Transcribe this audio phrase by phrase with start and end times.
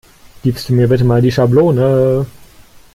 [0.41, 2.25] Gibst du mir bitte Mal die Schablone?